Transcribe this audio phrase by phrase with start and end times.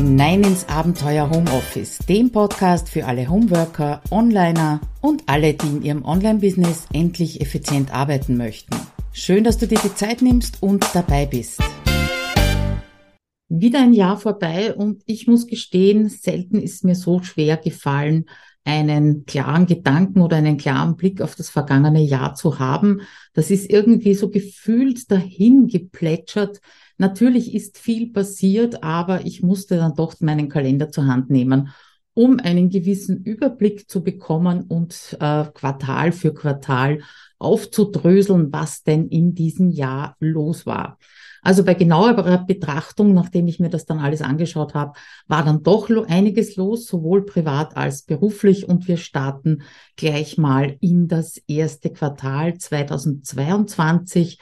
[0.00, 6.04] hinein ins Abenteuer Homeoffice, dem Podcast für alle Homeworker, Onliner und alle, die in ihrem
[6.06, 8.74] Online-Business endlich effizient arbeiten möchten.
[9.12, 11.60] Schön, dass du dir die Zeit nimmst und dabei bist.
[13.50, 18.24] Wieder ein Jahr vorbei und ich muss gestehen, selten ist mir so schwer gefallen,
[18.64, 23.02] einen klaren Gedanken oder einen klaren Blick auf das vergangene Jahr zu haben.
[23.34, 26.62] Das ist irgendwie so gefühlt dahin geplätschert.
[27.00, 31.70] Natürlich ist viel passiert, aber ich musste dann doch meinen Kalender zur Hand nehmen,
[32.12, 36.98] um einen gewissen Überblick zu bekommen und äh, Quartal für Quartal
[37.38, 40.98] aufzudröseln, was denn in diesem Jahr los war.
[41.40, 44.92] Also bei genauerer Betrachtung, nachdem ich mir das dann alles angeschaut habe,
[45.26, 48.68] war dann doch einiges los, sowohl privat als beruflich.
[48.68, 49.62] Und wir starten
[49.96, 54.38] gleich mal in das erste Quartal 2022.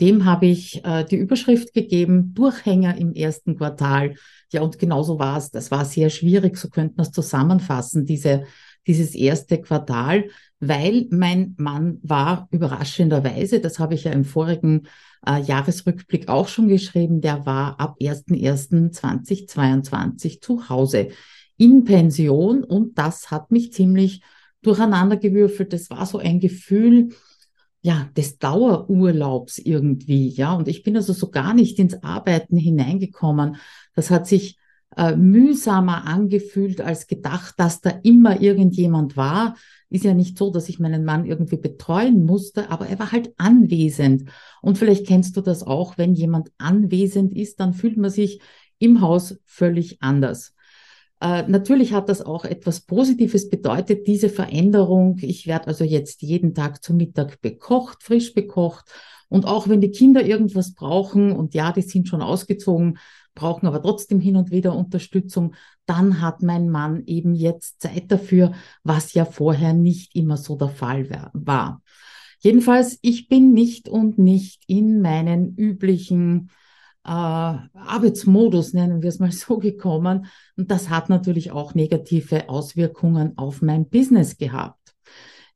[0.00, 4.14] Dem habe ich äh, die Überschrift gegeben, Durchhänger im ersten Quartal.
[4.52, 5.50] Ja, und genauso war es.
[5.50, 8.44] Das war sehr schwierig, so könnte man es zusammenfassen, diese,
[8.86, 10.28] dieses erste Quartal,
[10.60, 14.88] weil mein Mann war überraschenderweise, das habe ich ja im vorigen
[15.26, 21.08] äh, Jahresrückblick auch schon geschrieben, der war ab 1.1.2022 zu Hause
[21.56, 24.20] in Pension und das hat mich ziemlich
[24.62, 25.72] durcheinandergewürfelt.
[25.72, 27.10] Das war so ein Gefühl,
[27.86, 30.54] ja, des Dauerurlaubs irgendwie, ja.
[30.54, 33.58] Und ich bin also so gar nicht ins Arbeiten hineingekommen.
[33.94, 34.58] Das hat sich
[34.96, 39.54] äh, mühsamer angefühlt als gedacht, dass da immer irgendjemand war.
[39.88, 43.32] Ist ja nicht so, dass ich meinen Mann irgendwie betreuen musste, aber er war halt
[43.36, 44.30] anwesend.
[44.62, 48.40] Und vielleicht kennst du das auch, wenn jemand anwesend ist, dann fühlt man sich
[48.80, 50.55] im Haus völlig anders.
[51.20, 55.18] Äh, natürlich hat das auch etwas Positives bedeutet, diese Veränderung.
[55.22, 58.84] Ich werde also jetzt jeden Tag zum Mittag bekocht, frisch bekocht.
[59.28, 62.98] Und auch wenn die Kinder irgendwas brauchen, und ja, die sind schon ausgezogen,
[63.34, 65.54] brauchen aber trotzdem hin und wieder Unterstützung,
[65.84, 68.52] dann hat mein Mann eben jetzt Zeit dafür,
[68.82, 71.82] was ja vorher nicht immer so der Fall war.
[72.40, 76.50] Jedenfalls, ich bin nicht und nicht in meinen üblichen
[77.08, 80.26] Arbeitsmodus, nennen wir es mal so, gekommen.
[80.56, 84.94] Und das hat natürlich auch negative Auswirkungen auf mein Business gehabt.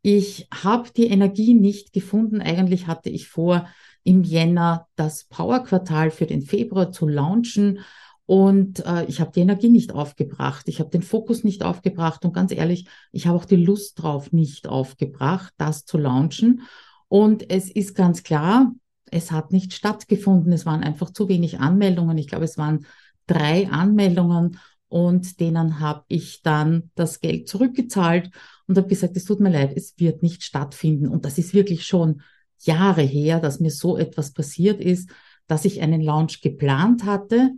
[0.03, 2.41] Ich habe die Energie nicht gefunden.
[2.41, 3.67] Eigentlich hatte ich vor,
[4.03, 7.81] im Jänner das Power-Quartal für den Februar zu launchen.
[8.25, 12.33] Und äh, ich habe die Energie nicht aufgebracht, ich habe den Fokus nicht aufgebracht und
[12.33, 16.63] ganz ehrlich, ich habe auch die Lust drauf nicht aufgebracht, das zu launchen.
[17.09, 18.73] Und es ist ganz klar,
[19.11, 20.53] es hat nicht stattgefunden.
[20.53, 22.19] Es waren einfach zu wenig Anmeldungen.
[22.19, 22.87] Ich glaube, es waren
[23.27, 28.31] drei Anmeldungen und denen habe ich dann das Geld zurückgezahlt
[28.67, 31.09] und habe gesagt, es tut mir leid, es wird nicht stattfinden.
[31.09, 32.23] Und das ist wirklich schon
[32.59, 35.11] Jahre her, dass mir so etwas passiert ist,
[35.47, 37.53] dass ich einen Launch geplant hatte,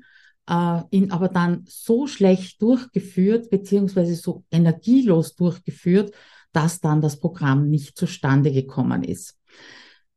[0.49, 6.13] äh, ihn aber dann so schlecht durchgeführt, beziehungsweise so energielos durchgeführt,
[6.53, 9.39] dass dann das Programm nicht zustande gekommen ist.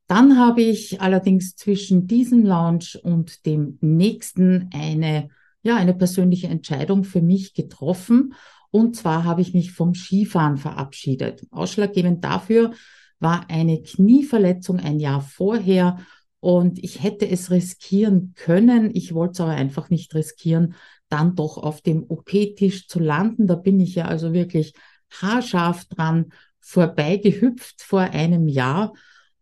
[0.07, 5.29] Dann habe ich allerdings zwischen diesem Launch und dem nächsten eine,
[5.63, 8.33] ja, eine persönliche Entscheidung für mich getroffen.
[8.69, 11.47] Und zwar habe ich mich vom Skifahren verabschiedet.
[11.49, 12.71] Ausschlaggebend dafür
[13.19, 15.97] war eine Knieverletzung ein Jahr vorher
[16.39, 18.91] und ich hätte es riskieren können.
[18.93, 20.75] Ich wollte es aber einfach nicht riskieren,
[21.09, 23.47] dann doch auf dem OP-Tisch zu landen.
[23.47, 24.73] Da bin ich ja also wirklich
[25.09, 26.27] haarscharf dran
[26.59, 28.93] vorbeigehüpft vor einem Jahr.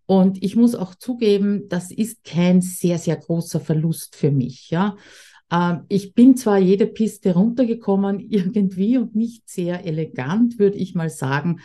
[0.06, 4.70] Und ich muss auch zugeben, das ist kein sehr, sehr großer Verlust für mich.
[4.70, 4.98] Ja.
[5.52, 11.10] Ähm, ich bin zwar jede Piste runtergekommen, irgendwie und nicht sehr elegant, würde ich mal
[11.10, 11.60] sagen.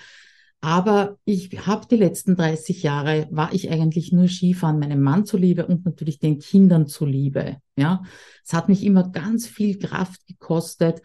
[0.60, 5.66] Aber ich habe die letzten 30 Jahre, war ich eigentlich nur Skifahren meinem Mann zuliebe
[5.66, 7.58] und natürlich den Kindern zuliebe.
[7.76, 8.02] Ja,
[8.44, 11.00] es hat mich immer ganz viel Kraft gekostet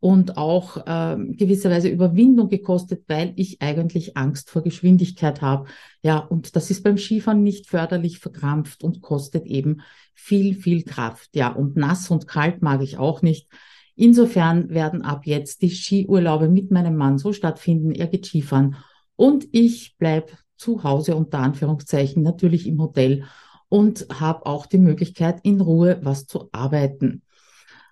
[0.00, 5.68] und auch äh, gewisserweise Überwindung gekostet, weil ich eigentlich Angst vor Geschwindigkeit habe.
[6.02, 9.80] Ja, und das ist beim Skifahren nicht förderlich verkrampft und kostet eben
[10.14, 11.30] viel, viel Kraft.
[11.34, 13.48] Ja, und nass und kalt mag ich auch nicht.
[13.94, 17.92] Insofern werden ab jetzt die Skiurlaube mit meinem Mann so stattfinden.
[17.92, 18.76] Er geht Skifahren
[19.16, 23.24] und ich bleibe zu Hause unter Anführungszeichen natürlich im Hotel
[23.68, 27.22] und habe auch die Möglichkeit, in Ruhe was zu arbeiten.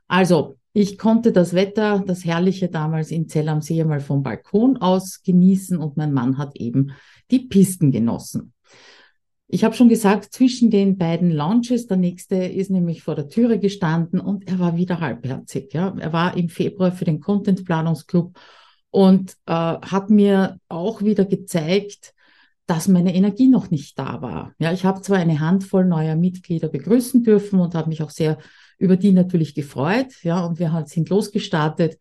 [0.06, 4.76] Also, ich konnte das Wetter, das Herrliche damals in Zell am See mal vom Balkon
[4.76, 6.91] aus genießen und mein Mann hat eben
[7.31, 8.53] die Pisten genossen.
[9.47, 13.61] Ich habe schon gesagt, zwischen den beiden Launches, der nächste ist nämlich vor der Türe
[13.61, 15.73] gestanden und er war wieder halbherzig.
[15.73, 15.94] Ja.
[15.97, 18.37] Er war im Februar für den Content Planungsclub
[18.91, 22.15] und äh, hat mir auch wieder gezeigt,
[22.67, 24.55] dass meine Energie noch nicht da war.
[24.59, 28.38] Ja, ich habe zwar eine Handvoll neuer Mitglieder begrüßen dürfen und habe mich auch sehr
[28.79, 31.99] über die natürlich gefreut, ja, und wir halt sind losgestartet.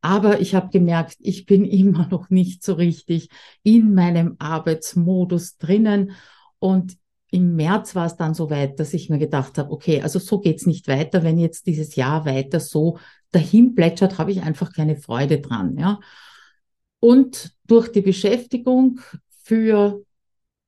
[0.00, 3.28] Aber ich habe gemerkt, ich bin immer noch nicht so richtig
[3.62, 6.12] in meinem Arbeitsmodus drinnen.
[6.58, 6.96] Und
[7.30, 10.40] im März war es dann so weit, dass ich mir gedacht habe, okay, also so
[10.40, 11.22] geht's nicht weiter.
[11.22, 12.98] Wenn jetzt dieses Jahr weiter so
[13.30, 15.78] dahin plätschert, habe ich einfach keine Freude dran.
[15.78, 15.98] Ja.
[17.00, 19.00] Und durch die Beschäftigung
[19.42, 20.02] für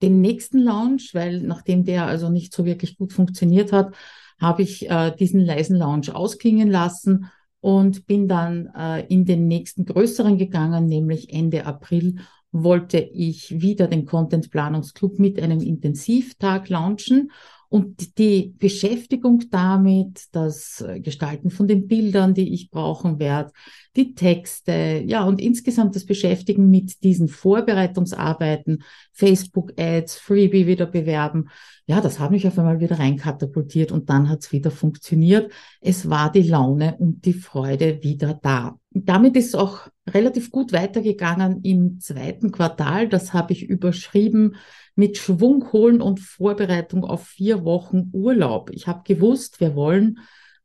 [0.02, 3.94] den nächsten Launch, weil nachdem der also nicht so wirklich gut funktioniert hat,
[4.40, 9.84] habe ich äh, diesen leisen Launch ausklingen lassen und bin dann äh, in den nächsten
[9.86, 12.16] größeren gegangen, nämlich Ende April
[12.52, 17.32] wollte ich wieder den Content Planungsclub mit einem Intensivtag launchen
[17.74, 23.50] und die Beschäftigung damit, das Gestalten von den Bildern, die ich brauchen werde,
[23.96, 31.48] die Texte, ja, und insgesamt das Beschäftigen mit diesen Vorbereitungsarbeiten, Facebook-Ads, Freebie wieder bewerben,
[31.86, 35.50] ja, das hat mich auf einmal wieder reinkatapultiert und dann hat es wieder funktioniert.
[35.80, 38.78] Es war die Laune und die Freude wieder da.
[38.92, 43.08] Damit ist auch relativ gut weitergegangen im zweiten Quartal.
[43.08, 44.56] Das habe ich überschrieben
[44.94, 48.70] mit Schwung holen und Vorbereitung auf vier Wochen Urlaub.
[48.70, 50.18] Ich habe gewusst, wir wollen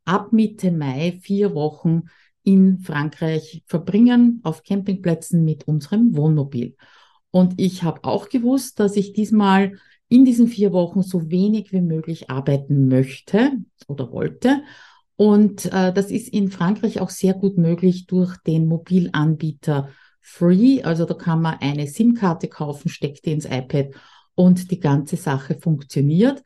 [0.05, 2.03] ab Mitte Mai vier Wochen
[2.43, 6.75] in Frankreich verbringen, auf Campingplätzen mit unserem Wohnmobil.
[7.31, 9.73] Und ich habe auch gewusst, dass ich diesmal
[10.07, 13.51] in diesen vier Wochen so wenig wie möglich arbeiten möchte
[13.87, 14.63] oder wollte.
[15.19, 19.89] Und äh, das ist in Frankreich auch sehr gut möglich durch den Mobilanbieter
[20.21, 20.81] Free.
[20.81, 23.87] Also da kann man eine SIM-Karte kaufen, steckt die ins iPad
[24.35, 26.41] und die ganze Sache funktioniert.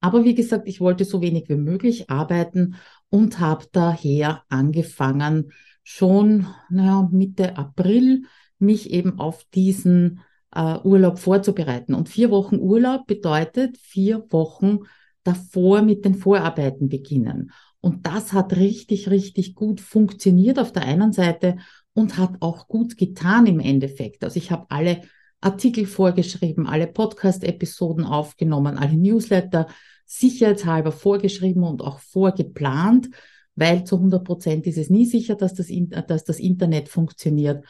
[0.00, 2.76] Aber wie gesagt, ich wollte so wenig wie möglich arbeiten
[3.10, 8.22] und habe daher angefangen, schon naja, Mitte April
[8.58, 11.92] mich eben auf diesen äh, Urlaub vorzubereiten.
[11.92, 14.78] Und vier Wochen Urlaub bedeutet vier Wochen
[15.24, 17.50] davor mit den Vorarbeiten beginnen.
[17.84, 21.58] Und das hat richtig, richtig gut funktioniert auf der einen Seite
[21.92, 24.24] und hat auch gut getan im Endeffekt.
[24.24, 25.02] Also ich habe alle
[25.42, 29.66] Artikel vorgeschrieben, alle Podcast-Episoden aufgenommen, alle Newsletter
[30.06, 33.10] sicherheitshalber vorgeschrieben und auch vorgeplant,
[33.54, 35.66] weil zu 100 Prozent ist es nie sicher, dass das,
[36.08, 37.66] dass das Internet funktioniert.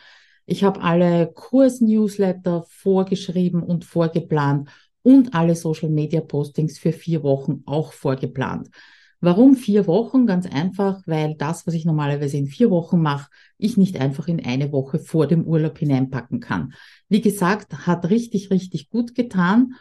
[0.47, 4.71] Ich habe alle Kurs-Newsletter vorgeschrieben und vorgeplant
[5.03, 8.71] und alle Social-Media-Postings für vier Wochen auch vorgeplant.
[9.25, 10.27] Warum vier Wochen?
[10.27, 14.45] Ganz einfach, weil das, was ich normalerweise in vier Wochen mache, ich nicht einfach in
[14.45, 16.75] eine Woche vor dem Urlaub hineinpacken kann.
[17.09, 19.77] Wie gesagt, hat richtig, richtig gut getan.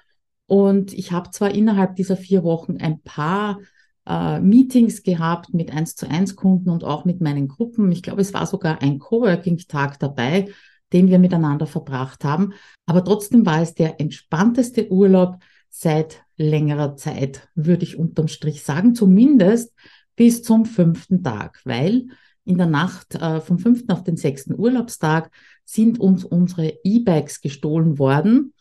[0.45, 3.59] Und ich habe zwar innerhalb dieser vier Wochen ein paar
[4.07, 7.91] äh, Meetings gehabt mit eins zu eins Kunden und auch mit meinen Gruppen.
[7.91, 10.47] Ich glaube, es war sogar ein Coworking-Tag dabei,
[10.93, 12.53] den wir miteinander verbracht haben.
[12.85, 15.39] Aber trotzdem war es der entspannteste Urlaub
[15.69, 19.73] seit längerer Zeit, würde ich unterm Strich sagen, zumindest
[20.15, 22.07] bis zum fünften Tag, weil
[22.45, 25.31] in der Nacht äh, vom fünften auf den sechsten Urlaubstag
[25.63, 28.53] sind uns unsere E-Bikes gestohlen worden.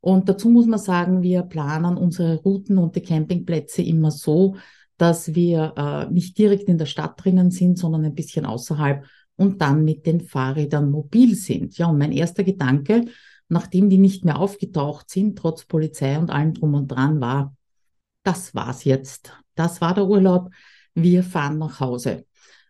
[0.00, 4.56] Und dazu muss man sagen, wir planen unsere Routen und die Campingplätze immer so,
[4.96, 9.04] dass wir äh, nicht direkt in der Stadt drinnen sind, sondern ein bisschen außerhalb
[9.36, 11.76] und dann mit den Fahrrädern mobil sind.
[11.76, 13.04] Ja, und mein erster Gedanke
[13.48, 17.54] nachdem die nicht mehr aufgetaucht sind, trotz Polizei und allem drum und dran war,
[18.22, 19.32] das war's jetzt.
[19.54, 20.50] Das war der Urlaub.
[20.94, 22.26] Wir fahren nach Hause.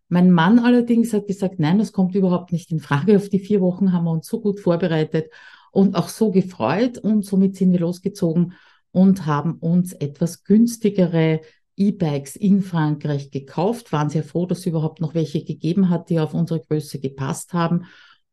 [0.08, 3.16] Mein Mann allerdings hat gesagt, nein, das kommt überhaupt nicht in Frage.
[3.16, 5.30] Auf die vier Wochen haben wir uns so gut vorbereitet
[5.72, 8.52] und auch so gefreut und somit sind wir losgezogen
[8.92, 11.40] und haben uns etwas günstigere
[11.76, 16.20] E-Bikes in Frankreich gekauft, waren sehr froh, dass es überhaupt noch welche gegeben hat, die
[16.20, 17.86] auf unsere Größe gepasst haben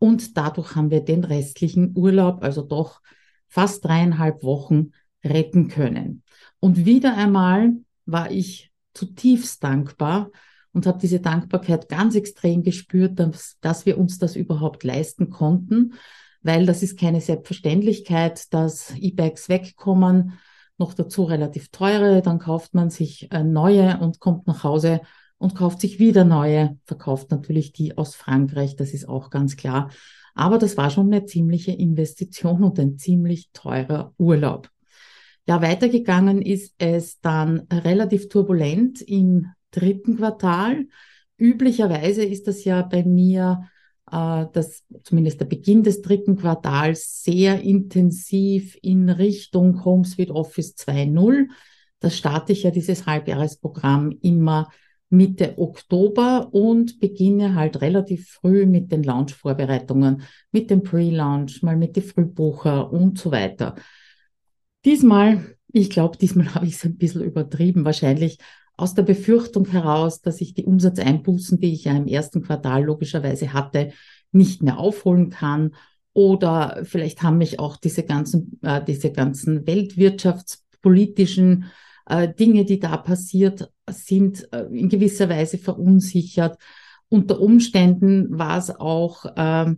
[0.03, 2.99] und dadurch haben wir den restlichen Urlaub, also doch
[3.47, 4.91] fast dreieinhalb Wochen,
[5.23, 6.23] retten können.
[6.59, 7.71] Und wieder einmal
[8.05, 10.29] war ich zutiefst dankbar
[10.73, 15.93] und habe diese Dankbarkeit ganz extrem gespürt, dass, dass wir uns das überhaupt leisten konnten,
[16.41, 20.33] weil das ist keine Selbstverständlichkeit, dass E-Bikes wegkommen,
[20.77, 24.99] noch dazu relativ teure, dann kauft man sich äh, neue und kommt nach Hause
[25.43, 29.91] und kauft sich wieder neue, verkauft natürlich die aus Frankreich, das ist auch ganz klar.
[30.35, 34.69] Aber das war schon eine ziemliche Investition und ein ziemlich teurer Urlaub.
[35.45, 40.85] Ja, weitergegangen ist es dann relativ turbulent im dritten Quartal.
[41.37, 43.63] Üblicherweise ist das ja bei mir,
[44.09, 50.75] äh, das, zumindest der Beginn des dritten Quartals, sehr intensiv in Richtung Home Suite Office
[50.77, 51.49] 2.0.
[51.99, 54.69] Das starte ich ja dieses Halbjahresprogramm immer
[55.13, 61.95] Mitte Oktober und beginne halt relativ früh mit den Launch-Vorbereitungen, mit dem Pre-Launch, mal mit
[61.95, 63.75] den Frühbucher und so weiter.
[64.85, 67.85] Diesmal, ich glaube, diesmal habe ich es ein bisschen übertrieben.
[67.85, 68.39] Wahrscheinlich
[68.75, 73.53] aus der Befürchtung heraus, dass ich die Umsatzeinbußen, die ich ja im ersten Quartal logischerweise
[73.53, 73.93] hatte,
[74.31, 75.75] nicht mehr aufholen kann.
[76.13, 81.65] Oder vielleicht haben mich auch diese ganzen, äh, diese ganzen weltwirtschaftspolitischen
[82.07, 86.57] äh, Dinge, die da passiert sind, äh, in gewisser Weise verunsichert.
[87.09, 89.75] Unter Umständen war es auch äh,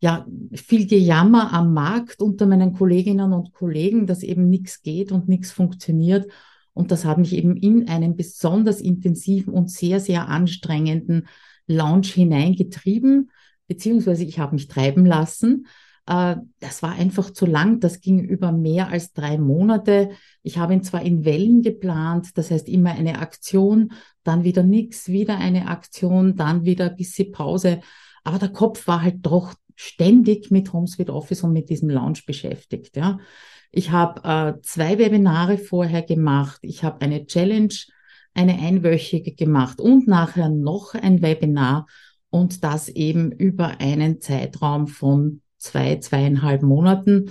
[0.00, 5.28] ja viel Gejammer am Markt unter meinen Kolleginnen und Kollegen, dass eben nichts geht und
[5.28, 6.30] nichts funktioniert.
[6.72, 11.26] Und das hat mich eben in einen besonders intensiven und sehr, sehr anstrengenden
[11.66, 13.30] Launch hineingetrieben,
[13.66, 15.66] beziehungsweise ich habe mich treiben lassen.
[16.10, 17.78] Äh, das war einfach zu lang.
[17.78, 20.10] Das ging über mehr als drei Monate.
[20.42, 23.92] Ich habe ihn zwar in Wellen geplant, das heißt immer eine Aktion,
[24.24, 27.80] dann wieder nichts, wieder eine Aktion, dann wieder ein bisschen Pause.
[28.24, 32.96] Aber der Kopf war halt doch ständig mit HomeSuite Office und mit diesem Launch beschäftigt.
[32.96, 33.18] Ja.
[33.70, 36.58] Ich habe äh, zwei Webinare vorher gemacht.
[36.62, 37.74] Ich habe eine Challenge,
[38.34, 41.86] eine einwöchige gemacht und nachher noch ein Webinar
[42.30, 47.30] und das eben über einen Zeitraum von zwei, zweieinhalb Monaten.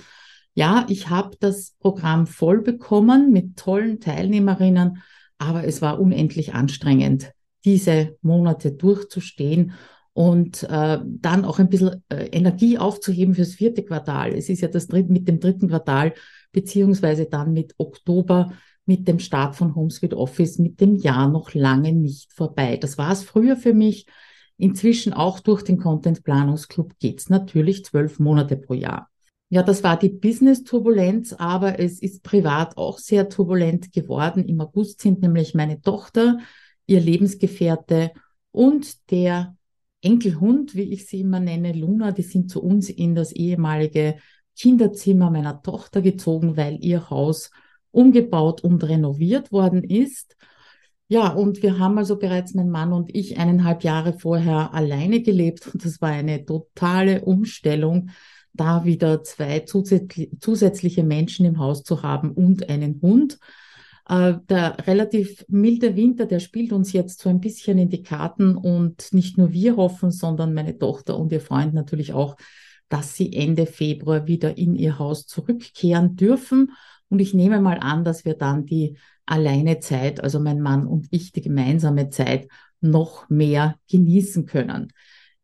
[0.54, 5.02] Ja, ich habe das Programm voll bekommen mit tollen Teilnehmerinnen,
[5.38, 7.32] aber es war unendlich anstrengend,
[7.64, 9.72] diese Monate durchzustehen
[10.12, 14.34] und äh, dann auch ein bisschen äh, Energie aufzuheben fürs vierte Quartal.
[14.34, 16.14] Es ist ja das dritte, mit dem dritten Quartal,
[16.52, 18.52] beziehungsweise dann mit Oktober,
[18.86, 22.76] mit dem Start von HomeSuite Office, mit dem Jahr noch lange nicht vorbei.
[22.76, 24.06] Das war es früher für mich.
[24.60, 29.08] Inzwischen auch durch den Content Planungsclub geht's natürlich zwölf Monate pro Jahr.
[29.48, 34.44] Ja, das war die Business-Turbulenz, aber es ist privat auch sehr turbulent geworden.
[34.44, 36.38] Im August sind nämlich meine Tochter,
[36.86, 38.12] ihr Lebensgefährte
[38.52, 39.56] und der
[40.02, 44.16] Enkelhund, wie ich sie immer nenne, Luna, die sind zu uns in das ehemalige
[44.56, 47.50] Kinderzimmer meiner Tochter gezogen, weil ihr Haus
[47.90, 50.36] umgebaut und renoviert worden ist.
[51.12, 55.66] Ja, und wir haben also bereits, mein Mann und ich, eineinhalb Jahre vorher alleine gelebt
[55.66, 58.10] und das war eine totale Umstellung,
[58.52, 63.40] da wieder zwei zusätzliche Menschen im Haus zu haben und einen Hund.
[64.08, 68.56] Äh, der relativ milde Winter, der spielt uns jetzt so ein bisschen in die Karten
[68.56, 72.36] und nicht nur wir hoffen, sondern meine Tochter und ihr Freund natürlich auch,
[72.88, 76.70] dass sie Ende Februar wieder in ihr Haus zurückkehren dürfen.
[77.08, 78.96] Und ich nehme mal an, dass wir dann die
[79.30, 82.48] alleine Zeit, also mein Mann und ich, die gemeinsame Zeit
[82.80, 84.92] noch mehr genießen können.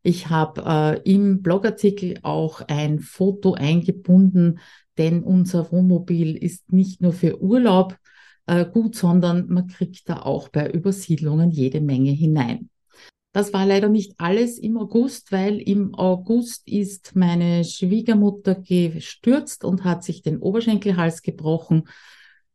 [0.03, 0.63] Ich habe
[1.05, 4.59] äh, im Blogartikel auch ein Foto eingebunden,
[4.97, 7.97] denn unser Wohnmobil ist nicht nur für Urlaub
[8.45, 12.69] äh, gut, sondern man kriegt da auch bei Übersiedlungen jede Menge hinein.
[13.33, 19.83] Das war leider nicht alles im August, weil im August ist meine Schwiegermutter gestürzt und
[19.83, 21.83] hat sich den Oberschenkelhals gebrochen.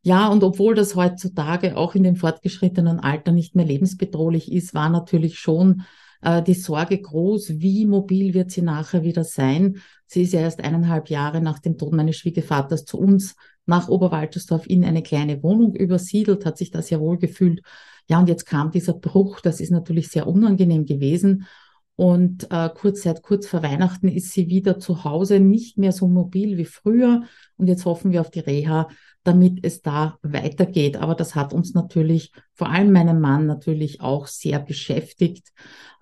[0.04, 4.88] Ja, und obwohl das heutzutage auch in dem fortgeschrittenen Alter nicht mehr lebensbedrohlich ist, war
[4.88, 5.82] natürlich schon
[6.23, 9.76] äh, die Sorge groß, wie mobil wird sie nachher wieder sein.
[10.06, 14.66] Sie ist ja erst eineinhalb Jahre nach dem Tod meines Schwiegervaters zu uns nach Oberwaltersdorf
[14.66, 17.62] in eine kleine Wohnung übersiedelt, hat sich das ja wohl gefühlt.
[18.09, 21.47] Ja, und jetzt kam dieser Bruch, das ist natürlich sehr unangenehm gewesen.
[21.94, 26.09] Und äh, kurz seit kurz vor Weihnachten ist sie wieder zu Hause, nicht mehr so
[26.09, 27.23] mobil wie früher.
[27.56, 28.88] Und jetzt hoffen wir auf die Reha,
[29.25, 30.97] damit es da weitergeht.
[30.97, 35.52] Aber das hat uns natürlich, vor allem meinen Mann natürlich auch sehr beschäftigt.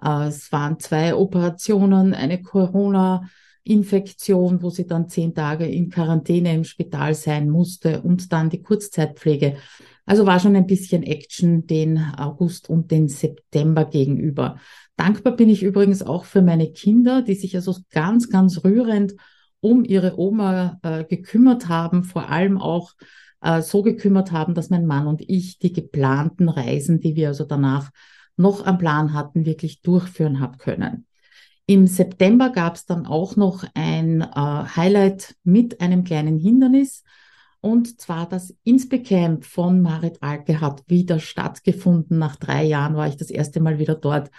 [0.02, 3.28] Äh, es waren zwei Operationen, eine Corona-
[3.62, 8.62] Infektion, wo sie dann zehn Tage in Quarantäne im Spital sein musste und dann die
[8.62, 9.56] Kurzzeitpflege.
[10.06, 14.56] Also war schon ein bisschen Action den August und den September gegenüber.
[14.96, 19.14] Dankbar bin ich übrigens auch für meine Kinder, die sich also ganz, ganz rührend
[19.60, 22.92] um ihre Oma äh, gekümmert haben, vor allem auch
[23.40, 27.44] äh, so gekümmert haben, dass mein Mann und ich die geplanten Reisen, die wir also
[27.44, 27.90] danach
[28.36, 31.06] noch am Plan hatten, wirklich durchführen haben können.
[31.66, 37.04] Im September gab es dann auch noch ein äh, Highlight mit einem kleinen Hindernis.
[37.60, 42.18] Und zwar das Inspecamp von Marit Alke hat wieder stattgefunden.
[42.18, 44.30] Nach drei Jahren war ich das erste Mal wieder dort.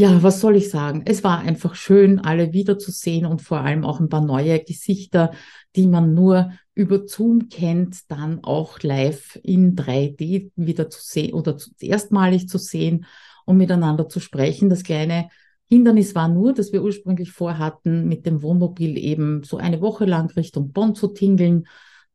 [0.00, 1.02] Ja, was soll ich sagen?
[1.04, 5.32] Es war einfach schön, alle wiederzusehen und vor allem auch ein paar neue Gesichter,
[5.76, 11.54] die man nur über Zoom kennt, dann auch live in 3D wieder zu sehen oder
[11.80, 13.04] erstmalig zu sehen
[13.44, 14.70] und miteinander zu sprechen.
[14.70, 15.28] Das kleine
[15.68, 20.30] Hindernis war nur, dass wir ursprünglich vorhatten, mit dem Wohnmobil eben so eine Woche lang
[20.30, 21.66] Richtung Bonn zu tingeln.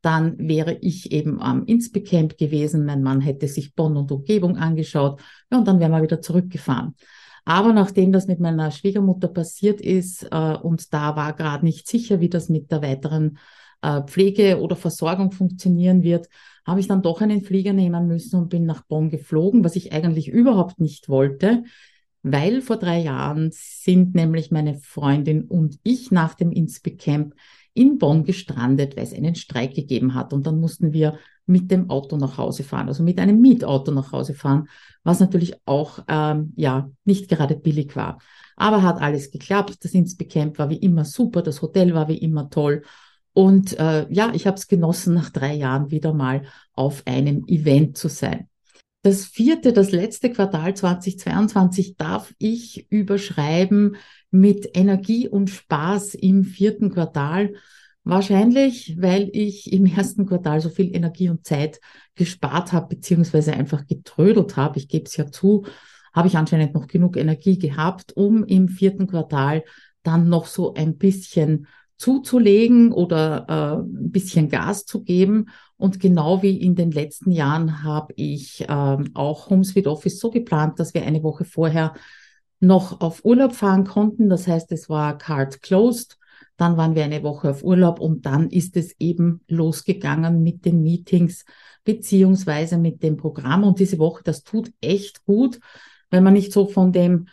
[0.02, 2.84] Dann wäre ich eben am Inspicamp gewesen.
[2.84, 5.22] Mein Mann hätte sich Bonn und Umgebung angeschaut.
[5.52, 6.96] Ja, und dann wären wir wieder zurückgefahren.
[7.46, 12.20] Aber nachdem das mit meiner Schwiegermutter passiert ist äh, und da war gerade nicht sicher,
[12.20, 13.38] wie das mit der weiteren
[13.84, 16.28] äh, Pflege oder Versorgung funktionieren wird,
[16.66, 19.94] habe ich dann doch einen Flieger nehmen müssen und bin nach Bonn geflogen, was ich
[19.94, 21.64] eigentlich überhaupt nicht wollte,
[22.24, 27.36] weil vor drei Jahren sind nämlich meine Freundin und ich nach dem Inspe Camp
[27.76, 30.34] in Bonn gestrandet, weil es einen Streik gegeben hat.
[30.34, 34.12] Und dann mussten wir mit dem Auto nach Hause fahren, also mit einem Mietauto nach
[34.12, 34.68] Hause fahren,
[35.04, 38.20] was natürlich auch ähm, ja nicht gerade billig war.
[38.56, 39.84] Aber hat alles geklappt.
[39.84, 42.84] Das Inspe Camp war wie immer super, das Hotel war wie immer toll.
[43.34, 47.98] Und äh, ja, ich habe es genossen, nach drei Jahren wieder mal auf einem Event
[47.98, 48.48] zu sein.
[49.02, 53.98] Das vierte, das letzte Quartal 2022 darf ich überschreiben
[54.32, 57.54] mit Energie und Spaß im vierten Quartal.
[58.06, 61.82] Wahrscheinlich, weil ich im ersten Quartal so viel Energie und Zeit
[62.14, 64.78] gespart habe, beziehungsweise einfach getrödelt habe.
[64.78, 65.66] Ich gebe es ja zu,
[66.14, 69.64] habe ich anscheinend noch genug Energie gehabt, um im vierten Quartal
[70.04, 75.48] dann noch so ein bisschen zuzulegen oder äh, ein bisschen Gas zu geben.
[75.78, 80.30] Und genau wie in den letzten Jahren habe ich ähm, auch Home Sweet Office so
[80.30, 81.94] geplant, dass wir eine Woche vorher
[82.60, 84.30] noch auf Urlaub fahren konnten.
[84.30, 86.18] Das heißt, es war Card Closed.
[86.58, 90.82] Dann waren wir eine Woche auf Urlaub und dann ist es eben losgegangen mit den
[90.84, 91.46] Meetings
[91.84, 93.64] beziehungsweise mit dem Programm.
[93.64, 95.60] Und diese Woche, das tut echt gut,
[96.10, 97.28] wenn man nicht so von dem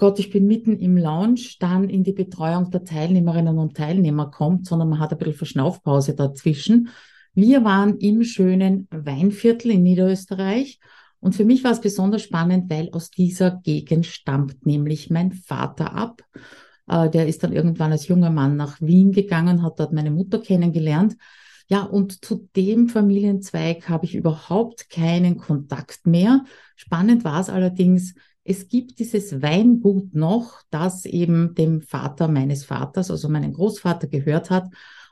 [0.00, 4.64] Gott, ich bin mitten im Lounge, dann in die Betreuung der Teilnehmerinnen und Teilnehmer kommt,
[4.64, 6.90] sondern man hat ein bisschen Verschnaufpause dazwischen.
[7.34, 10.78] Wir waren im schönen Weinviertel in Niederösterreich
[11.18, 15.92] und für mich war es besonders spannend, weil aus dieser Gegend stammt nämlich mein Vater
[15.92, 16.22] ab.
[16.88, 20.38] Äh, der ist dann irgendwann als junger Mann nach Wien gegangen, hat dort meine Mutter
[20.38, 21.16] kennengelernt.
[21.68, 26.44] Ja, und zu dem Familienzweig habe ich überhaupt keinen Kontakt mehr.
[26.76, 33.10] Spannend war es allerdings, es gibt dieses Weingut noch, das eben dem Vater meines Vaters,
[33.10, 34.64] also meinen Großvater gehört hat.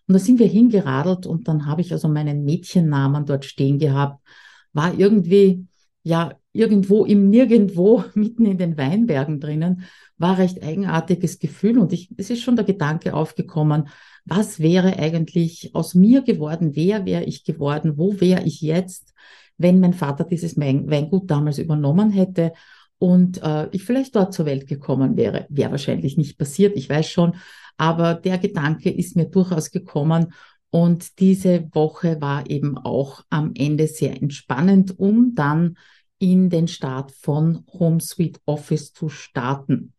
[0.09, 4.25] Und da sind wir hingeradelt und dann habe ich also meinen Mädchennamen dort stehen gehabt.
[4.73, 5.67] War irgendwie,
[6.05, 9.83] ja, irgendwo im Nirgendwo, mitten in den Weinbergen drinnen,
[10.19, 13.89] war recht eigenartiges Gefühl und ich, es ist schon der Gedanke aufgekommen,
[14.25, 16.73] was wäre eigentlich aus mir geworden?
[16.75, 17.97] Wer wäre ich geworden?
[17.97, 19.15] Wo wäre ich jetzt,
[19.57, 22.53] wenn mein Vater dieses Weingut damals übernommen hätte?
[22.99, 25.47] und äh, ich vielleicht dort zur Welt gekommen wäre.
[25.49, 27.35] Wäre wahrscheinlich nicht passiert, ich weiß schon,
[27.77, 30.33] aber der Gedanke ist mir durchaus gekommen
[30.71, 35.77] und diese Woche war eben auch am Ende sehr entspannend, um dann
[36.19, 39.93] in den Start von Home Suite Office zu starten.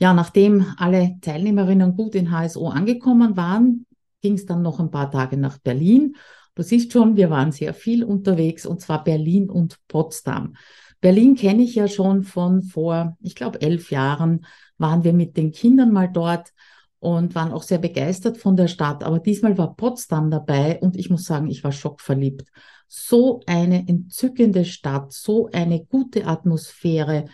[0.00, 3.86] Ja, nachdem alle Teilnehmerinnen gut in HSO angekommen waren,
[4.20, 6.16] ging es dann noch ein paar Tage nach Berlin.
[6.54, 10.54] Du siehst schon, wir waren sehr viel unterwegs und zwar Berlin und Potsdam.
[11.00, 14.44] Berlin kenne ich ja schon von vor, ich glaube, elf Jahren
[14.78, 16.52] waren wir mit den Kindern mal dort
[17.00, 19.04] und waren auch sehr begeistert von der Stadt.
[19.04, 22.48] Aber diesmal war Potsdam dabei und ich muss sagen, ich war schockverliebt.
[22.88, 27.26] So eine entzückende Stadt, so eine gute Atmosphäre,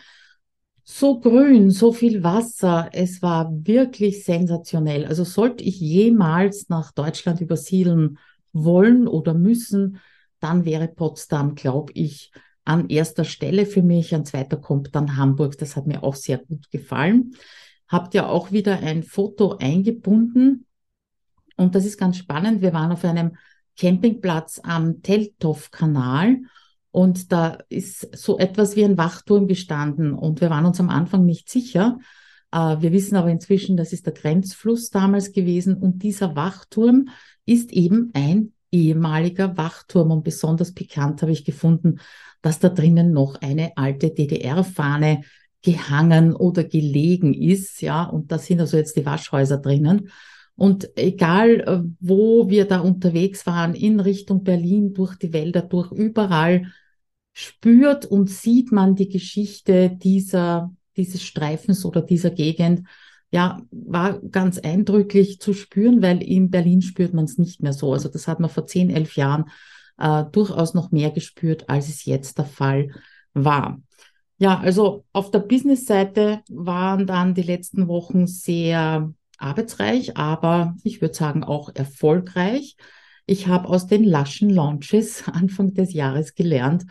[0.83, 2.91] so grün, so viel Wasser.
[2.93, 5.07] Es war wirklich sensationell.
[5.07, 8.19] Also sollte ich jemals nach Deutschland übersiedeln
[8.53, 9.99] wollen oder müssen,
[10.41, 12.31] dann wäre Potsdam, glaube ich,
[12.67, 14.15] an erster Stelle für mich.
[14.15, 15.57] An zweiter kommt dann Hamburg.
[15.57, 17.35] Das hat mir auch sehr gut gefallen.
[17.89, 20.67] Habt ja auch wieder ein Foto eingebunden.
[21.57, 22.63] Und das ist ganz spannend.
[22.63, 23.37] Wir waren auf einem
[23.79, 26.39] Campingplatz am Teltow-Kanal.
[26.91, 30.15] Und da ist so etwas wie ein Wachturm gestanden.
[30.15, 31.99] Und wir waren uns am Anfang nicht sicher.
[32.53, 35.75] Äh, wir wissen aber inzwischen, das ist der Grenzfluss damals gewesen.
[35.75, 37.09] Und dieser Wachturm
[37.47, 40.11] ist eben ein ehemaliger Wachturm.
[40.11, 41.99] Und besonders pikant habe ich gefunden,
[42.43, 45.23] dass da drinnen noch eine alte DDR-Fahne
[45.65, 50.11] gehangen oder gelegen ist, ja, und da sind also jetzt die Waschhäuser drinnen.
[50.57, 55.91] Und egal, äh, wo wir da unterwegs waren, in Richtung Berlin, durch die Wälder, durch
[55.91, 56.73] überall,
[57.33, 62.87] spürt und sieht man die Geschichte dieser, dieses Streifens oder dieser Gegend.
[63.33, 67.93] Ja, war ganz eindrücklich zu spüren, weil in Berlin spürt man es nicht mehr so.
[67.93, 69.47] Also das hat man vor zehn, elf Jahren
[69.99, 72.91] äh, durchaus noch mehr gespürt, als es jetzt der Fall
[73.33, 73.81] war.
[74.39, 81.15] Ja, also auf der Business-Seite waren dann die letzten Wochen sehr arbeitsreich, aber ich würde
[81.15, 82.77] sagen auch erfolgreich.
[83.27, 86.85] Ich habe aus den laschen Launches Anfang des Jahres gelernt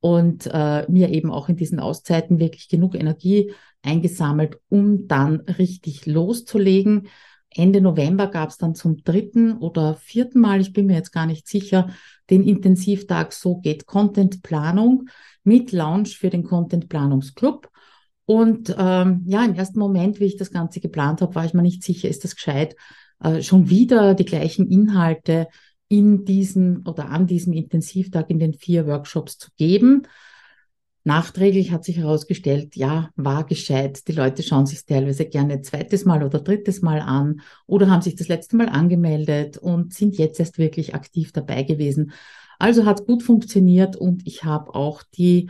[0.00, 6.06] und äh, mir eben auch in diesen Auszeiten wirklich genug Energie eingesammelt, um dann richtig
[6.06, 7.08] loszulegen.
[7.56, 11.26] Ende November gab es dann zum dritten oder vierten Mal, ich bin mir jetzt gar
[11.26, 11.90] nicht sicher,
[12.30, 15.08] den Intensivtag So geht Content Planung
[15.44, 17.70] mit Launch für den Content Planungsclub.
[18.26, 21.62] Und ähm, ja, im ersten Moment, wie ich das Ganze geplant habe, war ich mir
[21.62, 22.74] nicht sicher, ist das gescheit,
[23.22, 25.48] äh, schon wieder die gleichen Inhalte
[25.88, 30.02] in diesem oder an diesem Intensivtag in den vier Workshops zu geben.
[31.06, 34.08] Nachträglich hat sich herausgestellt, ja, war gescheit.
[34.08, 38.16] Die Leute schauen sich teilweise gerne zweites Mal oder drittes Mal an oder haben sich
[38.16, 42.10] das letzte Mal angemeldet und sind jetzt erst wirklich aktiv dabei gewesen.
[42.58, 45.48] Also hat gut funktioniert und ich habe auch die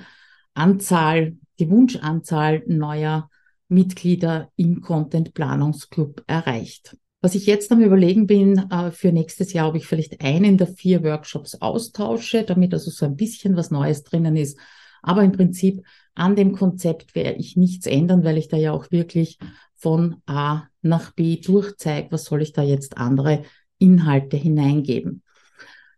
[0.52, 3.30] Anzahl, die Wunschanzahl neuer
[3.68, 6.98] Mitglieder im Content Planungsclub erreicht.
[7.22, 10.66] Was ich jetzt am Überlegen bin, äh, für nächstes Jahr, ob ich vielleicht einen der
[10.66, 14.58] vier Workshops austausche, damit also so ein bisschen was Neues drinnen ist
[15.06, 15.82] aber im Prinzip
[16.16, 19.38] an dem Konzept werde ich nichts ändern, weil ich da ja auch wirklich
[19.76, 23.44] von A nach B durchzeige, was soll ich da jetzt andere
[23.78, 25.22] Inhalte hineingeben.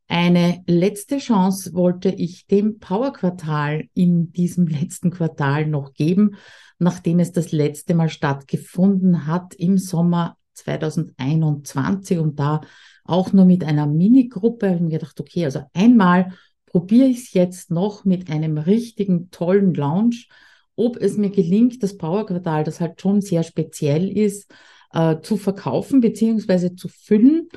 [0.08, 6.36] Eine letzte Chance wollte ich dem Power Quartal in diesem letzten Quartal noch geben,
[6.78, 12.60] nachdem es das letzte Mal stattgefunden hat im Sommer 2021 und da
[13.04, 14.66] auch nur mit einer Minigruppe.
[14.66, 16.34] Ich habe gedacht, okay, also einmal
[16.70, 20.28] probiere ich es jetzt noch mit einem richtigen, tollen Launch,
[20.76, 24.52] ob es mir gelingt, das Powerquartal, das halt schon sehr speziell ist,
[24.92, 26.74] äh, zu verkaufen bzw.
[26.76, 27.48] zu füllen.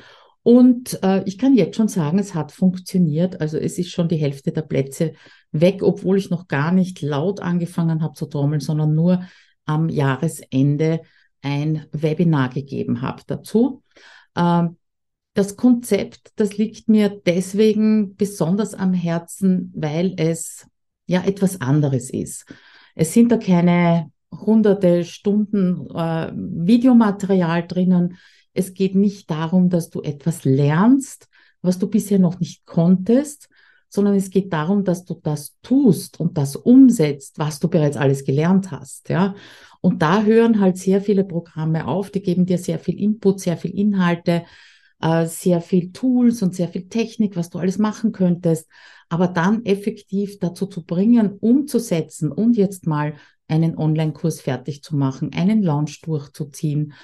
[0.42, 3.40] Und äh, ich kann jetzt schon sagen, es hat funktioniert.
[3.40, 5.12] Also es ist schon die Hälfte der Plätze
[5.52, 9.22] weg, obwohl ich noch gar nicht laut angefangen habe zu trommeln, sondern nur
[9.64, 11.02] am Jahresende
[11.42, 13.82] ein Webinar gegeben habe dazu.
[14.36, 14.76] Ähm,
[15.34, 20.66] das Konzept, das liegt mir deswegen besonders am Herzen, weil es
[21.06, 22.46] ja etwas anderes ist.
[22.94, 28.16] Es sind da keine hunderte Stunden äh, Videomaterial drinnen.
[28.52, 31.28] Es geht nicht darum, dass du etwas lernst,
[31.62, 33.48] was du bisher noch nicht konntest,
[33.88, 38.24] sondern es geht darum, dass du das tust und das umsetzt, was du bereits alles
[38.24, 39.34] gelernt hast, ja.
[39.82, 43.56] Und da hören halt sehr viele Programme auf, die geben dir sehr viel Input, sehr
[43.56, 44.44] viel Inhalte,
[45.02, 48.68] äh, sehr viel Tools und sehr viel Technik, was du alles machen könntest,
[49.08, 53.14] aber dann effektiv dazu zu bringen, umzusetzen und jetzt mal
[53.48, 56.94] einen Online-Kurs fertig zu machen, einen Launch durchzuziehen,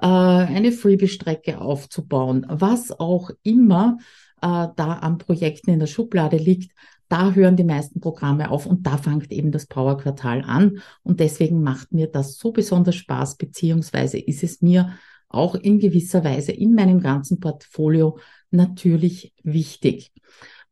[0.00, 3.98] äh, eine Freebie-Strecke aufzubauen, was auch immer
[4.40, 6.72] äh, da an Projekten in der Schublade liegt,
[7.12, 10.78] da hören die meisten Programme auf und da fängt eben das Power Quartal an.
[11.02, 14.94] Und deswegen macht mir das so besonders Spaß, beziehungsweise ist es mir
[15.32, 18.18] auch in gewisser Weise in meinem ganzen Portfolio
[18.50, 20.12] natürlich wichtig.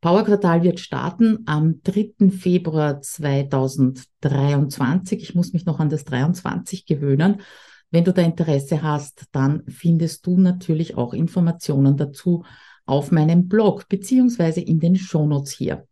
[0.01, 2.31] Power Quartal wird starten am 3.
[2.31, 5.23] Februar 2023.
[5.23, 7.42] Ich muss mich noch an das 23 gewöhnen.
[7.90, 12.44] Wenn du da Interesse hast, dann findest du natürlich auch Informationen dazu
[12.87, 15.87] auf meinem Blog beziehungsweise in den Shownotes hier.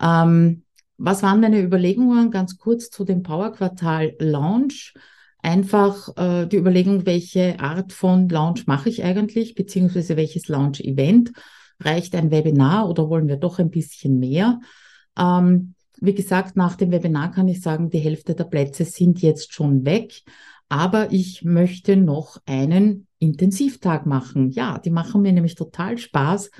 [0.00, 0.64] Ähm,
[0.96, 4.94] was waren meine Überlegungen ganz kurz zu dem Power Quartal Launch?
[5.42, 11.32] Einfach äh, die Überlegung, welche Art von Launch mache ich eigentlich, beziehungsweise welches Launch-Event.
[11.80, 14.60] Reicht ein Webinar oder wollen wir doch ein bisschen mehr?
[15.16, 19.52] Ähm, wie gesagt, nach dem Webinar kann ich sagen, die Hälfte der Plätze sind jetzt
[19.52, 20.22] schon weg.
[20.68, 24.50] Aber ich möchte noch einen Intensivtag machen.
[24.50, 26.50] Ja, die machen mir nämlich total Spaß,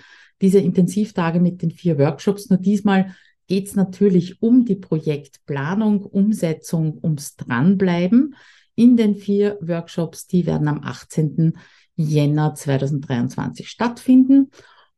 [0.41, 2.49] diese Intensivtage mit den vier Workshops.
[2.49, 3.15] Nur diesmal
[3.49, 8.35] geht es natürlich um die Projektplanung, Umsetzung, ums Dranbleiben
[8.79, 10.29] in den vier Workshops.
[10.29, 11.59] Die werden am 18.
[11.97, 14.51] Jänner 2023 stattfinden.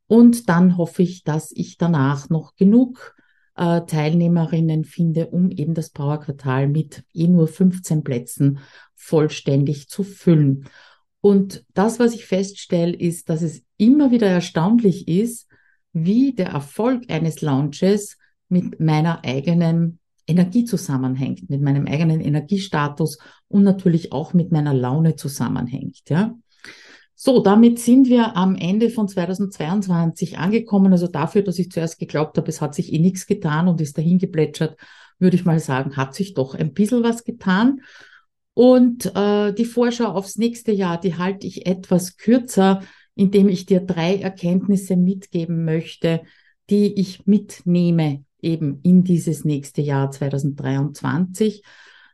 [0.07, 3.15] Und dann hoffe ich, dass ich danach noch genug
[3.57, 8.59] äh, Teilnehmerinnen finde, um eben das Power-Quartal mit eh nur 15 Plätzen
[8.95, 10.69] vollständig zu füllen.
[11.23, 15.49] Und das, was ich feststelle, ist, dass es immer wieder erstaunlich ist,
[15.95, 18.19] wie der Erfolg eines Launches
[18.51, 20.00] mit meiner eigenen
[20.31, 26.03] Energie zusammenhängt, mit meinem eigenen Energiestatus und natürlich auch mit meiner Laune zusammenhängt.
[26.09, 26.35] Ja.
[27.15, 30.93] So, damit sind wir am Ende von 2022 angekommen.
[30.93, 33.99] Also dafür, dass ich zuerst geglaubt habe, es hat sich eh nichts getan und ist
[33.99, 34.79] dahin geplätschert,
[35.19, 37.83] würde ich mal sagen, hat sich doch ein bisschen was getan.
[38.55, 42.81] Und äh, die Vorschau aufs nächste Jahr, die halte ich etwas kürzer,
[43.15, 46.23] indem ich dir drei Erkenntnisse mitgeben möchte,
[46.71, 51.63] die ich mitnehme eben in dieses nächste Jahr 2023.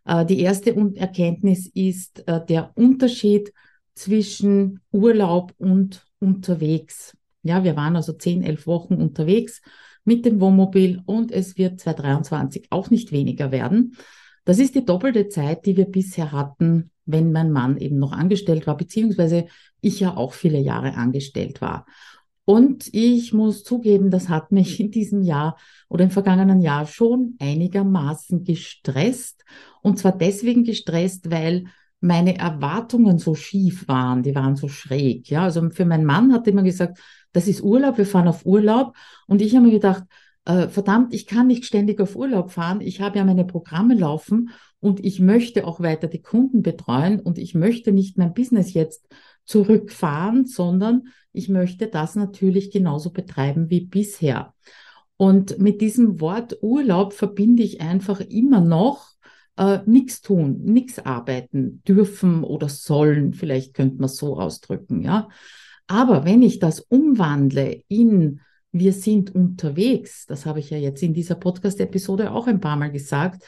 [0.04, 3.52] Äh, die erste Erkenntnis ist äh, der Unterschied
[3.94, 7.16] zwischen Urlaub und unterwegs.
[7.42, 9.60] Ja, wir waren also zehn, elf Wochen unterwegs
[10.04, 13.96] mit dem Wohnmobil und es wird 2023 auch nicht weniger werden.
[14.44, 18.66] Das ist die doppelte Zeit, die wir bisher hatten, wenn mein Mann eben noch angestellt
[18.66, 19.46] war, beziehungsweise
[19.80, 21.86] ich ja auch viele Jahre angestellt war.
[22.46, 27.34] Und ich muss zugeben, das hat mich in diesem Jahr oder im vergangenen Jahr schon
[27.40, 29.44] einigermaßen gestresst.
[29.82, 31.64] Und zwar deswegen gestresst, weil
[32.00, 35.28] meine Erwartungen so schief waren, die waren so schräg.
[35.28, 36.98] Ja, also für meinen Mann hat immer gesagt,
[37.32, 38.94] das ist Urlaub, wir fahren auf Urlaub.
[39.26, 40.04] Und ich habe mir gedacht,
[40.44, 42.80] äh, verdammt, ich kann nicht ständig auf Urlaub fahren.
[42.80, 47.38] Ich habe ja meine Programme laufen und ich möchte auch weiter die Kunden betreuen und
[47.38, 49.08] ich möchte nicht mein Business jetzt
[49.46, 54.54] zurückfahren, sondern ich möchte das natürlich genauso betreiben wie bisher.
[55.16, 59.12] Und mit diesem Wort Urlaub verbinde ich einfach immer noch
[59.56, 65.28] äh, nichts tun, nichts arbeiten dürfen oder sollen, vielleicht könnte man so ausdrücken, ja.
[65.86, 68.40] Aber wenn ich das umwandle in
[68.78, 72.90] wir sind unterwegs, das habe ich ja jetzt in dieser Podcast-Episode auch ein paar Mal
[72.90, 73.42] gesagt,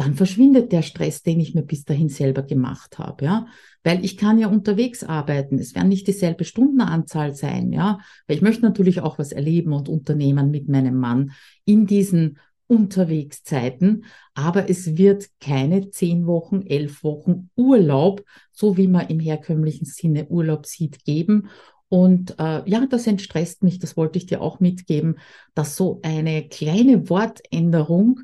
[0.00, 3.46] dann verschwindet der Stress, den ich mir bis dahin selber gemacht habe, ja,
[3.84, 5.58] weil ich kann ja unterwegs arbeiten.
[5.58, 9.90] Es werden nicht dieselbe Stundenanzahl sein, ja, weil ich möchte natürlich auch was erleben und
[9.90, 11.32] unternehmen mit meinem Mann
[11.66, 19.08] in diesen Unterwegszeiten, aber es wird keine zehn Wochen, elf Wochen Urlaub, so wie man
[19.08, 21.50] im herkömmlichen Sinne Urlaub sieht, geben.
[21.90, 25.18] Und äh, ja, das entstresst mich, das wollte ich dir auch mitgeben,
[25.54, 28.20] dass so eine kleine Wortänderung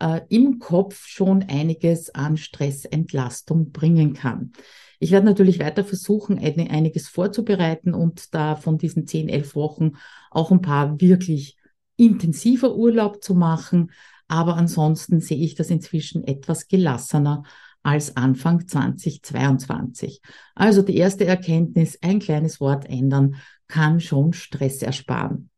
[0.00, 4.52] äh, im Kopf schon einiges an Stressentlastung bringen kann.
[4.98, 9.92] Ich werde natürlich weiter versuchen, einiges vorzubereiten und da von diesen zehn, elf Wochen
[10.30, 11.56] auch ein paar wirklich
[11.96, 13.92] intensiver Urlaub zu machen.
[14.28, 17.44] Aber ansonsten sehe ich das inzwischen etwas gelassener
[17.82, 20.20] als Anfang 2022.
[20.54, 23.36] Also die erste Erkenntnis, ein kleines Wort ändern
[23.68, 25.49] kann schon Stress ersparen.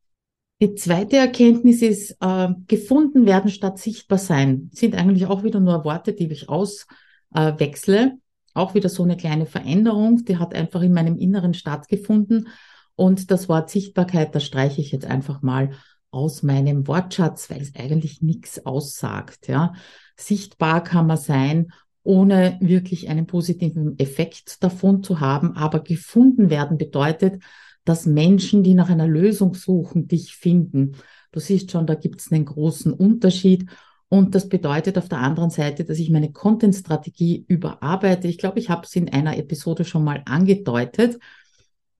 [0.63, 5.85] Die zweite Erkenntnis ist, äh, gefunden werden statt sichtbar sein, sind eigentlich auch wieder nur
[5.85, 7.99] Worte, die ich auswechsle.
[7.99, 8.11] Äh,
[8.55, 12.47] auch wieder so eine kleine Veränderung, die hat einfach in meinem Inneren stattgefunden.
[12.95, 15.71] Und das Wort Sichtbarkeit, das streiche ich jetzt einfach mal
[16.13, 19.49] aus meinem Wortschatz, weil es eigentlich nichts aussagt.
[19.49, 19.73] Ja.
[20.15, 21.73] Sichtbar kann man sein,
[22.05, 25.57] ohne wirklich einen positiven Effekt davon zu haben.
[25.57, 27.43] Aber gefunden werden bedeutet,
[27.85, 30.97] dass Menschen, die nach einer Lösung suchen, dich finden.
[31.33, 33.67] Du siehst schon, da gibt es einen großen Unterschied.
[34.09, 38.29] Und das bedeutet auf der anderen Seite, dass ich meine Content-Strategie überarbeite.
[38.29, 41.19] Ich glaube, ich habe es in einer Episode schon mal angedeutet.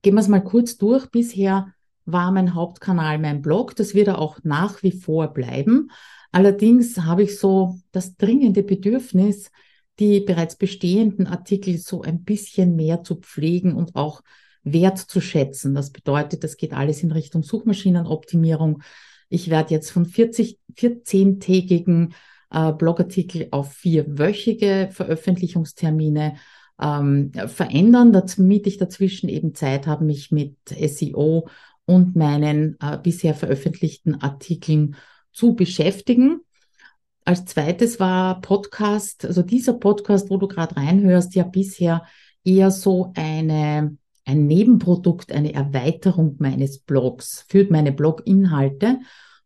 [0.03, 1.07] Gehen wir es mal kurz durch.
[1.09, 1.73] Bisher
[2.05, 3.75] war mein Hauptkanal mein Blog.
[3.75, 5.89] Das wird er auch nach wie vor bleiben.
[6.31, 9.51] Allerdings habe ich so das dringende Bedürfnis,
[9.99, 14.21] die bereits bestehenden Artikel so ein bisschen mehr zu pflegen und auch
[14.63, 15.75] wert zu schätzen.
[15.75, 18.81] Das bedeutet, das geht alles in Richtung Suchmaschinenoptimierung.
[19.29, 22.13] Ich werde jetzt von 40, 14-tägigen
[22.51, 26.35] äh, Blogartikel auf vierwöchige Veröffentlichungstermine
[26.81, 31.47] ähm, verändern, damit ich dazwischen eben Zeit habe, mich mit SEO
[31.85, 34.95] und meinen äh, bisher veröffentlichten Artikeln
[35.31, 36.41] zu beschäftigen.
[37.25, 42.03] Als zweites war Podcast, also dieser Podcast, wo du gerade reinhörst, ja bisher
[42.43, 48.99] eher so eine, ein Nebenprodukt, eine Erweiterung meines Blogs, führt meine Bloginhalte.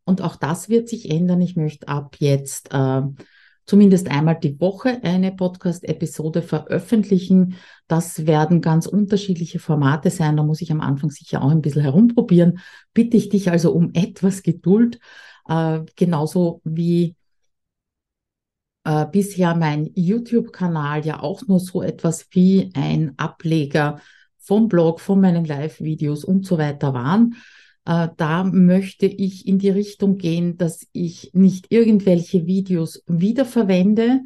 [0.04, 1.42] Und auch das wird sich ändern.
[1.42, 3.02] Ich möchte ab jetzt äh,
[3.66, 7.56] zumindest einmal die Woche eine Podcast-Episode veröffentlichen.
[7.88, 10.38] Das werden ganz unterschiedliche Formate sein.
[10.38, 12.60] Da muss ich am Anfang sicher auch ein bisschen herumprobieren.
[12.94, 15.00] Bitte ich dich also um etwas Geduld,
[15.50, 17.16] äh, genauso wie
[18.86, 24.00] äh, bisher mein YouTube-Kanal ja auch nur so etwas wie ein Ableger
[24.48, 27.36] vom Blog, von meinen Live-Videos und so weiter waren.
[27.86, 34.22] Äh, da möchte ich in die Richtung gehen, dass ich nicht irgendwelche Videos wiederverwende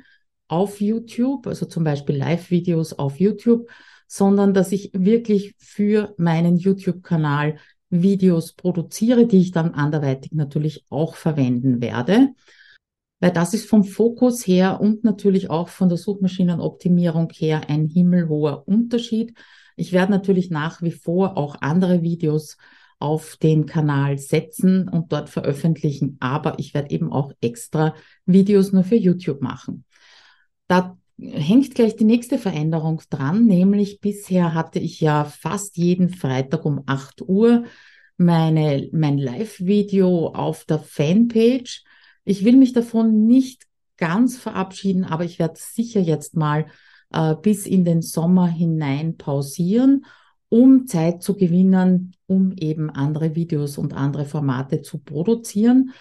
[0.48, 3.70] auf YouTube, also zum Beispiel Live-Videos auf YouTube,
[4.08, 7.58] sondern dass ich wirklich für meinen YouTube-Kanal
[7.90, 12.30] Videos produziere, die ich dann anderweitig natürlich auch verwenden werde.
[13.20, 18.68] Weil das ist vom Fokus her und natürlich auch von der Suchmaschinenoptimierung her ein himmelhoher
[18.68, 19.34] Unterschied.
[19.76, 22.58] Ich werde natürlich nach wie vor auch andere Videos
[23.00, 26.18] auf den Kanal setzen und dort veröffentlichen.
[26.20, 29.86] Aber ich werde eben auch extra Videos nur für YouTube machen.
[30.68, 36.66] Da hängt gleich die nächste Veränderung dran, nämlich bisher hatte ich ja fast jeden Freitag
[36.66, 37.66] um 8 Uhr
[38.18, 41.84] meine, mein Live-Video auf der Fanpage.
[42.24, 43.66] Ich will mich davon nicht
[43.98, 46.68] ganz verabschieden, aber ich werde sicher jetzt mal
[47.12, 50.06] äh, bis in den Sommer hinein pausieren
[50.52, 55.94] um Zeit zu gewinnen, um eben andere Videos und andere Formate zu produzieren.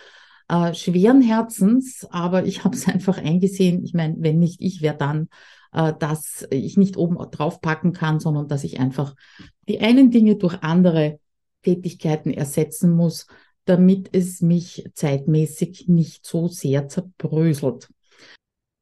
[0.48, 3.84] Äh, schweren Herzens, aber ich habe es einfach eingesehen.
[3.84, 5.28] Ich meine, wenn nicht ich, wer dann,
[5.72, 9.14] äh, dass ich nicht oben drauf packen kann, sondern dass ich einfach
[9.68, 11.20] die einen Dinge durch andere
[11.62, 13.28] Tätigkeiten ersetzen muss,
[13.66, 17.88] damit es mich zeitmäßig nicht so sehr zerbröselt.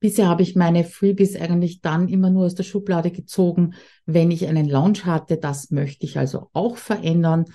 [0.01, 3.75] Bisher habe ich meine Freebies eigentlich dann immer nur aus der Schublade gezogen,
[4.07, 5.39] wenn ich einen Launch hatte.
[5.39, 7.47] Das möchte ich also auch verändern.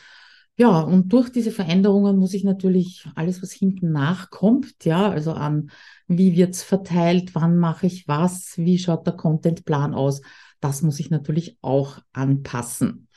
[0.56, 5.72] Ja, und durch diese Veränderungen muss ich natürlich alles, was hinten nachkommt, ja, also an
[6.08, 10.22] wie wird's verteilt, wann mache ich was, wie schaut der Contentplan aus,
[10.60, 13.08] das muss ich natürlich auch anpassen.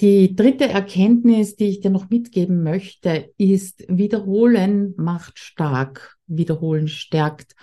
[0.00, 7.54] Die dritte Erkenntnis, die ich dir noch mitgeben möchte, ist, wiederholen macht stark, wiederholen stärkt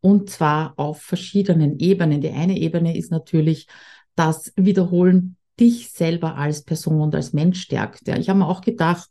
[0.00, 2.20] und zwar auf verschiedenen Ebenen.
[2.20, 3.66] Die eine Ebene ist natürlich
[4.14, 8.06] das Wiederholen dich selber als Person und als Mensch stärkt.
[8.06, 9.10] Ja, ich habe mir auch gedacht,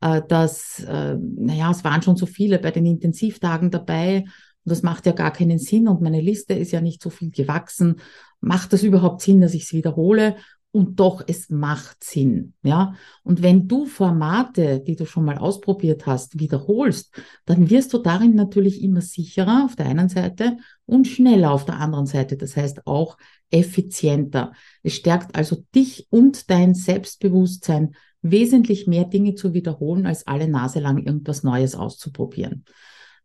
[0.00, 4.24] äh, dass, äh, naja, es waren schon so viele bei den Intensivtagen dabei
[4.64, 7.30] und das macht ja gar keinen Sinn und meine Liste ist ja nicht so viel
[7.30, 8.00] gewachsen.
[8.40, 10.36] Macht das überhaupt Sinn, dass ich es wiederhole?
[10.76, 12.96] Und doch, es macht Sinn, ja.
[13.22, 18.34] Und wenn du Formate, die du schon mal ausprobiert hast, wiederholst, dann wirst du darin
[18.34, 22.36] natürlich immer sicherer auf der einen Seite und schneller auf der anderen Seite.
[22.36, 23.16] Das heißt auch
[23.50, 24.52] effizienter.
[24.82, 30.80] Es stärkt also dich und dein Selbstbewusstsein, wesentlich mehr Dinge zu wiederholen, als alle Nase
[30.80, 32.66] lang irgendwas Neues auszuprobieren.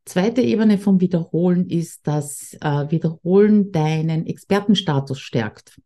[0.05, 5.81] Zweite Ebene vom Wiederholen ist, dass äh, Wiederholen deinen Expertenstatus stärkt.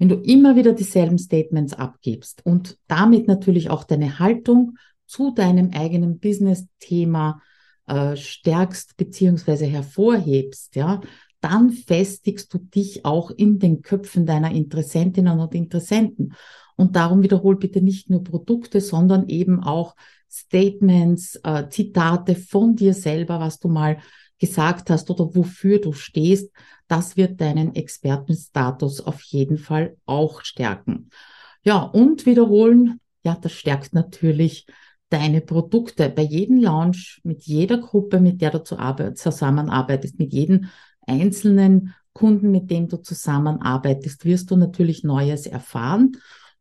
[0.00, 5.72] Wenn du immer wieder dieselben Statements abgibst und damit natürlich auch deine Haltung zu deinem
[5.74, 7.42] eigenen Business-Thema
[7.86, 11.02] äh, stärkst beziehungsweise hervorhebst, ja,
[11.42, 16.32] dann festigst du dich auch in den Köpfen deiner Interessentinnen und Interessenten.
[16.76, 19.96] Und darum wiederhol bitte nicht nur Produkte, sondern eben auch
[20.30, 23.98] Statements, äh, Zitate von dir selber, was du mal
[24.38, 26.50] gesagt hast oder wofür du stehst,
[26.90, 31.10] das wird deinen Expertenstatus auf jeden Fall auch stärken.
[31.62, 34.66] Ja, und wiederholen, ja, das stärkt natürlich
[35.08, 36.08] deine Produkte.
[36.08, 38.64] Bei jedem Launch, mit jeder Gruppe, mit der du
[39.14, 40.66] zusammenarbeitest, mit jedem
[41.06, 46.16] einzelnen Kunden, mit dem du zusammenarbeitest, wirst du natürlich Neues erfahren.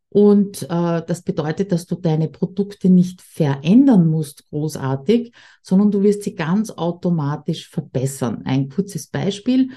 [0.10, 6.24] Und äh, das bedeutet, dass du deine Produkte nicht verändern musst, großartig, sondern du wirst
[6.24, 8.44] sie ganz automatisch verbessern.
[8.46, 9.72] Ein kurzes Beispiel.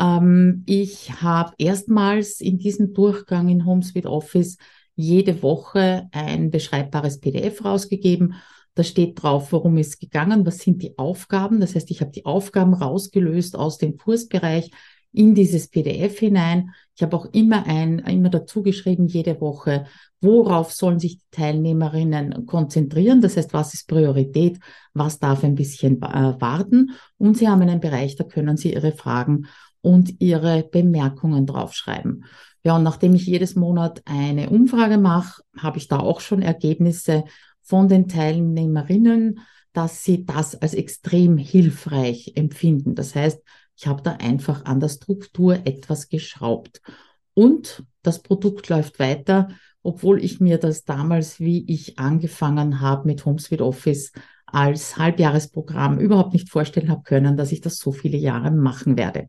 [0.00, 4.56] Ähm, ich habe erstmals in diesem Durchgang in HomeSuite Office
[4.94, 8.34] jede Woche ein beschreibbares PDF rausgegeben.
[8.74, 11.60] Da steht drauf, worum es gegangen, was sind die Aufgaben.
[11.60, 14.70] Das heißt, ich habe die Aufgaben rausgelöst aus dem Kursbereich
[15.12, 16.70] in dieses PDF hinein.
[16.94, 19.86] Ich habe auch immer ein, immer dazu geschrieben, jede Woche,
[20.20, 23.20] worauf sollen sich die Teilnehmerinnen konzentrieren.
[23.20, 24.60] Das heißt, was ist Priorität,
[24.94, 26.92] was darf ein bisschen äh, warten.
[27.18, 29.46] Und Sie haben einen Bereich, da können Sie Ihre Fragen
[29.82, 32.24] und Ihre Bemerkungen draufschreiben.
[32.62, 37.24] Ja, und nachdem ich jedes Monat eine Umfrage mache, habe ich da auch schon Ergebnisse
[37.62, 39.40] von den Teilnehmerinnen,
[39.72, 42.94] dass sie das als extrem hilfreich empfinden.
[42.94, 43.40] Das heißt,
[43.76, 46.82] ich habe da einfach an der Struktur etwas geschraubt.
[47.34, 49.48] Und das Produkt läuft weiter,
[49.82, 54.12] obwohl ich mir das damals, wie ich angefangen habe mit HomeSuite Office
[54.44, 59.28] als Halbjahresprogramm überhaupt nicht vorstellen habe können, dass ich das so viele Jahre machen werde.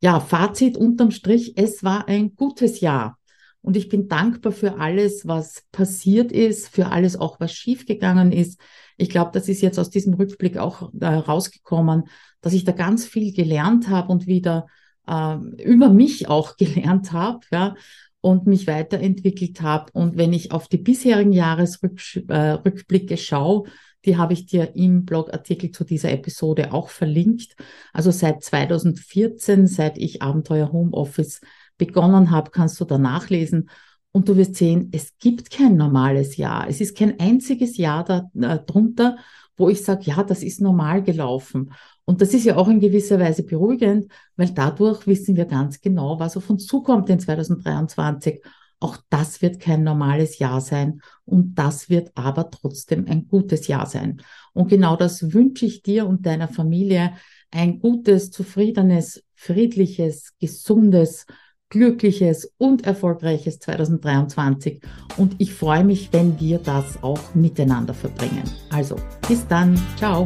[0.00, 3.18] Ja, Fazit unterm Strich, es war ein gutes Jahr.
[3.62, 8.60] Und ich bin dankbar für alles, was passiert ist, für alles auch, was schiefgegangen ist.
[8.96, 12.04] Ich glaube, das ist jetzt aus diesem Rückblick auch äh, rausgekommen,
[12.40, 14.68] dass ich da ganz viel gelernt habe und wieder
[15.08, 17.74] äh, über mich auch gelernt habe, ja,
[18.20, 19.90] und mich weiterentwickelt habe.
[19.92, 23.64] Und wenn ich auf die bisherigen Jahresrückblicke äh, schaue,
[24.06, 27.56] die habe ich dir im Blogartikel zu dieser Episode auch verlinkt.
[27.92, 31.40] Also seit 2014, seit ich Abenteuer Homeoffice
[31.76, 33.68] begonnen habe, kannst du da nachlesen.
[34.12, 36.66] Und du wirst sehen, es gibt kein normales Jahr.
[36.68, 39.20] Es ist kein einziges Jahr darunter, äh,
[39.58, 41.72] wo ich sage, ja, das ist normal gelaufen.
[42.04, 46.18] Und das ist ja auch in gewisser Weise beruhigend, weil dadurch wissen wir ganz genau,
[46.18, 48.42] was auf uns zukommt in 2023.
[48.78, 53.86] Auch das wird kein normales Jahr sein und das wird aber trotzdem ein gutes Jahr
[53.86, 54.22] sein.
[54.52, 57.12] Und genau das wünsche ich dir und deiner Familie.
[57.50, 61.26] Ein gutes, zufriedenes, friedliches, gesundes,
[61.68, 64.80] glückliches und erfolgreiches 2023.
[65.16, 68.44] Und ich freue mich, wenn wir das auch miteinander verbringen.
[68.70, 68.96] Also,
[69.28, 69.80] bis dann.
[69.96, 70.24] Ciao.